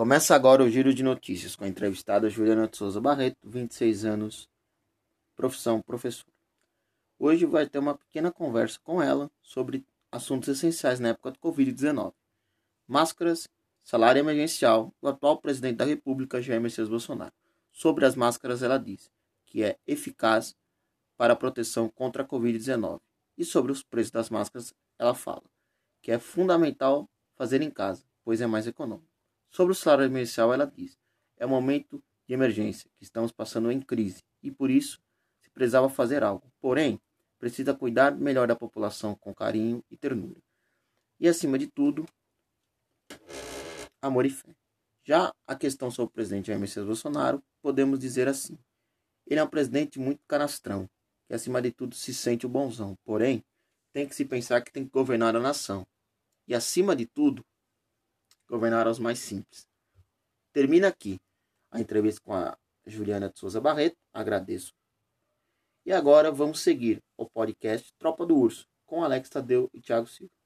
Começa 0.00 0.34
agora 0.34 0.64
o 0.64 0.70
Giro 0.70 0.94
de 0.94 1.02
Notícias 1.02 1.54
com 1.54 1.64
a 1.64 1.68
entrevistada 1.68 2.30
Juliana 2.30 2.66
de 2.66 2.74
Souza 2.74 2.98
Barreto, 2.98 3.36
26 3.44 4.06
anos, 4.06 4.48
profissão 5.36 5.82
professor. 5.82 6.32
Hoje 7.18 7.44
vai 7.44 7.68
ter 7.68 7.80
uma 7.80 7.94
pequena 7.94 8.32
conversa 8.32 8.78
com 8.82 9.02
ela 9.02 9.30
sobre 9.42 9.84
assuntos 10.10 10.48
essenciais 10.48 11.00
na 11.00 11.10
época 11.10 11.32
do 11.32 11.38
Covid-19. 11.38 12.14
Máscaras, 12.88 13.46
salário 13.84 14.20
emergencial 14.20 14.90
do 15.02 15.08
atual 15.08 15.36
presidente 15.36 15.76
da 15.76 15.84
República, 15.84 16.40
Jair 16.40 16.62
Messias 16.62 16.88
Bolsonaro. 16.88 17.34
Sobre 17.70 18.06
as 18.06 18.16
máscaras, 18.16 18.62
ela 18.62 18.78
diz 18.78 19.10
que 19.44 19.62
é 19.62 19.76
eficaz 19.86 20.56
para 21.14 21.34
a 21.34 21.36
proteção 21.36 21.90
contra 21.90 22.22
a 22.22 22.26
Covid-19. 22.26 23.02
E 23.36 23.44
sobre 23.44 23.70
os 23.70 23.82
preços 23.82 24.12
das 24.12 24.30
máscaras, 24.30 24.72
ela 24.98 25.14
fala 25.14 25.44
que 26.00 26.10
é 26.10 26.18
fundamental 26.18 27.06
fazer 27.36 27.60
em 27.60 27.70
casa, 27.70 28.02
pois 28.24 28.40
é 28.40 28.46
mais 28.46 28.66
econômico. 28.66 29.09
Sobre 29.50 29.72
o 29.72 29.74
salário 29.74 30.04
emergencial, 30.04 30.54
ela 30.54 30.66
diz: 30.66 30.98
é 31.36 31.44
um 31.44 31.50
momento 31.50 32.02
de 32.26 32.34
emergência 32.34 32.88
que 32.96 33.02
estamos 33.02 33.32
passando 33.32 33.70
em 33.70 33.80
crise 33.80 34.22
e 34.42 34.50
por 34.50 34.70
isso 34.70 35.02
se 35.40 35.50
precisava 35.50 35.88
fazer 35.88 36.22
algo. 36.22 36.50
Porém, 36.60 37.00
precisa 37.38 37.74
cuidar 37.74 38.14
melhor 38.14 38.46
da 38.46 38.54
população 38.54 39.14
com 39.14 39.34
carinho 39.34 39.84
e 39.90 39.96
ternura. 39.96 40.40
E 41.18 41.28
acima 41.28 41.58
de 41.58 41.66
tudo, 41.66 42.06
amor 44.00 44.24
e 44.24 44.30
fé. 44.30 44.54
Já 45.02 45.34
a 45.46 45.56
questão 45.56 45.90
sobre 45.90 46.10
o 46.10 46.12
presidente 46.12 46.46
Jair 46.46 46.60
Messias 46.60 46.86
Bolsonaro, 46.86 47.42
podemos 47.60 47.98
dizer 47.98 48.28
assim: 48.28 48.56
ele 49.26 49.40
é 49.40 49.42
um 49.42 49.48
presidente 49.48 49.98
muito 49.98 50.20
canastrão, 50.28 50.88
que 51.26 51.34
acima 51.34 51.60
de 51.60 51.72
tudo 51.72 51.94
se 51.94 52.14
sente 52.14 52.46
o 52.46 52.48
bonzão. 52.48 52.96
Porém, 53.04 53.44
tem 53.92 54.06
que 54.06 54.14
se 54.14 54.24
pensar 54.24 54.60
que 54.60 54.70
tem 54.70 54.84
que 54.84 54.90
governar 54.90 55.34
a 55.34 55.40
nação. 55.40 55.86
E 56.46 56.54
acima 56.54 56.94
de 56.94 57.06
tudo, 57.06 57.44
governar 58.50 58.86
aos 58.86 58.98
mais 58.98 59.20
simples. 59.20 59.66
Termina 60.52 60.88
aqui 60.88 61.20
a 61.70 61.80
entrevista 61.80 62.20
com 62.20 62.34
a 62.34 62.58
Juliana 62.84 63.30
de 63.30 63.38
Souza 63.38 63.60
Barreto. 63.60 63.96
Agradeço. 64.12 64.74
E 65.86 65.92
agora 65.92 66.32
vamos 66.32 66.60
seguir 66.60 67.00
o 67.16 67.28
podcast 67.30 67.94
Tropa 67.98 68.26
do 68.26 68.36
Urso 68.36 68.66
com 68.84 69.04
Alex 69.04 69.30
Tadeu 69.30 69.70
e 69.72 69.80
Thiago 69.80 70.08
Silva. 70.08 70.39